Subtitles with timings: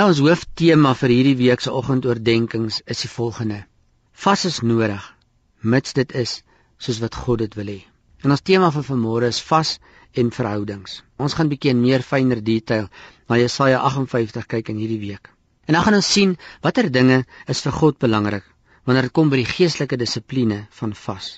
[0.00, 3.56] Nou ons hooftema vir hierdie week se oggendoordenkings is die volgende:
[4.22, 5.02] Vas is nodig,
[5.72, 6.30] mits dit is
[6.80, 7.74] soos wat God dit wil hê.
[8.24, 9.74] En ons tema vir vanmôre is vas
[10.22, 10.94] en verhoudings.
[11.20, 12.88] Ons gaan bietjie in meer fynere detail
[13.28, 15.28] na Jesaja 58 kyk in hierdie week.
[15.68, 16.32] En dan gaan ons sien
[16.64, 17.20] watter dinge
[17.56, 18.48] is vir God belangrik
[18.88, 21.28] wanneer dit kom by die geestelike dissipline van vas.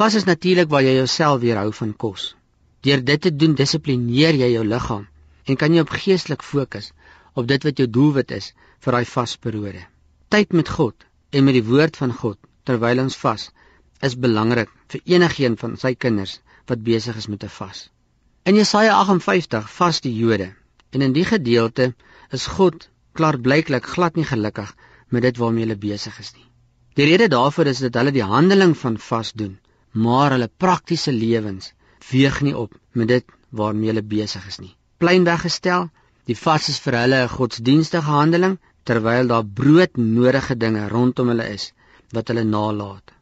[0.00, 2.30] Vas is natuurlik waar jy jouself weerhou van kos.
[2.80, 5.04] Deur dit te doen dissiplineer jy jou liggaam
[5.44, 6.94] en kan jy op geestelik fokus
[7.34, 8.52] op dit wat jou doelwit is
[8.84, 9.82] vir daai vasperiode.
[10.28, 12.38] Tyd met God en met die woord van God
[12.68, 13.48] terwyl ons vas
[14.08, 16.38] is belangrik vir enigiemand van sy kinders
[16.70, 17.90] wat besig is met 'n vas.
[18.44, 20.52] In Jesaja 58 vas die Jode
[20.90, 21.94] en in die gedeelte
[22.30, 24.74] is God klaarblyklik glad nie gelukkig
[25.08, 26.48] met dit waarmee hulle besig is nie.
[26.94, 29.58] Die rede daarvoor is dat hulle die handeling van vas doen,
[29.92, 31.72] maar hulle praktiese lewens
[32.10, 34.74] weeg nie op met dit waarmee hulle besig is nie.
[34.98, 35.88] Plein weggestel,
[36.30, 38.58] die vas is vir hulle 'n godsdienstige handeling
[38.90, 41.72] terwyl daar broodnodige dinge rondom hulle is
[42.16, 43.14] wat hulle nalat.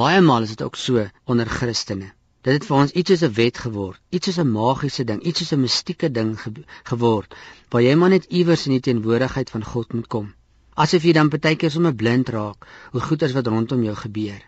[0.00, 2.08] Baie maal is dit ook so onder Christene.
[2.46, 5.38] Dit het vir ons iets soos 'n wet geword, iets soos 'n magiese ding, iets
[5.40, 6.50] soos 'n mistieke ding ge
[6.90, 7.34] geword
[7.70, 10.34] waar jy maar net iewers in die teenwoordigheid van God moet kom.
[10.74, 14.40] Asof jy dan partykeer sommer blind raak hoe goeders wat rondom jou gebeur.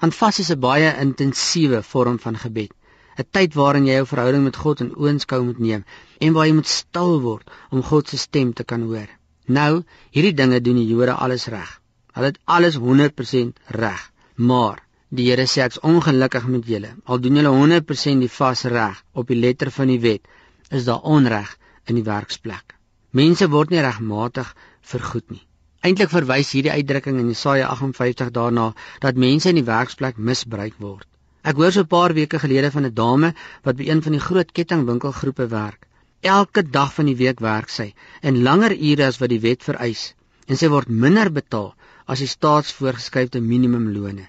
[0.00, 2.72] Want vas is 'n baie intensiewe vorm van gebed.
[3.18, 5.84] 'n Tyd waarin jy jou verhouding met God in oënskou moet neem
[6.20, 9.08] en waar jy moet stil word om God se stem te kan hoor.
[9.46, 11.80] Nou, hierdie dinge doen die Jode alles reg.
[12.16, 14.10] Hulle het alles 100% reg.
[14.34, 16.94] Maar die Here sê ek's ongelukkig met julle.
[17.04, 20.26] Al doen julle 100% die vas reg op die letter van die wet,
[20.70, 22.74] is daar onreg in die werksplek.
[23.10, 25.44] Mense word nie regmatig vergoed nie.
[25.84, 28.72] Eintlik verwys hierdie uitdrukking in Jesaja 58 daarna
[29.04, 31.06] dat mense in die werksplek misbruik word.
[31.44, 34.26] Ek hoor so 'n paar weke gelede van 'n dame wat by een van die
[34.26, 35.86] groot kettingwinkelgroepe werk.
[36.20, 40.14] Elke dag van die week werk sy in langer ure as wat die wet vereis
[40.48, 41.74] en sy word minder betaal
[42.06, 44.26] as die staatsvoorgeskrewe minimumlone.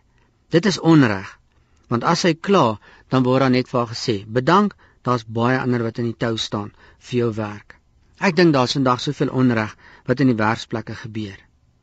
[0.50, 1.40] Dit is onreg.
[1.88, 5.84] Want as sy kla, dan word daar net vir haar gesê: "Bedank, daar's baie ander
[5.84, 7.75] wat in die tou staan vir jou werk."
[8.20, 9.75] Ek dink daar's vandag soveel onreg
[10.06, 11.40] wat in die werksplekke gebeur.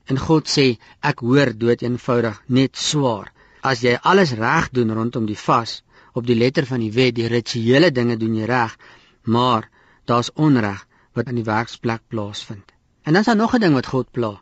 [0.08, 3.32] En God sê, ek hoor dood eenvoudig net swaar.
[3.62, 5.82] As jy alles reg doen rondom die vas,
[6.18, 8.74] op die letter van die wet, die rituele dinge doen jy reg,
[9.22, 9.68] maar
[10.10, 10.82] daar's onreg
[11.14, 12.72] wat in die werksplek plaasvind.
[13.06, 14.32] En dan is daar nog 'n ding wat God pla.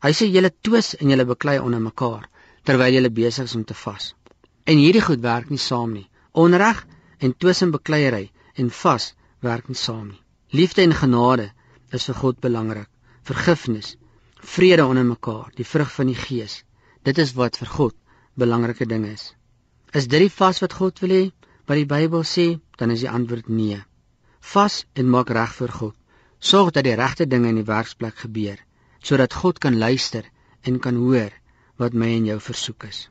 [0.00, 2.28] Hy sê julle twis en julle beklei onder mekaar
[2.64, 4.14] terwyl julle besig is om te vas.
[4.64, 6.08] En hierdie goed werk nie saam nie.
[6.32, 6.86] Onreg
[7.18, 10.22] en twis en bekleierery en vas werk nie saam nie.
[10.50, 11.52] Liefde en genade
[11.92, 12.88] is vir God belangrik.
[13.22, 13.96] Vergifnis,
[14.34, 16.64] vrede onder mekaar, die vrug van die Gees.
[17.02, 17.94] Dit is wat vir God
[18.34, 19.34] belangrike ding is.
[19.92, 21.24] Is dit die vas wat God wil hê?
[21.66, 23.78] Wat die Bybel sê, dan is die antwoord nee.
[24.52, 25.96] Vas en maak reg vir God.
[26.40, 28.58] Sorg dat die regte dinge in die werksplek gebeur,
[29.02, 30.24] sodat God kan luister
[30.62, 31.34] en kan hoor
[31.80, 33.08] wat my en jou versoek is.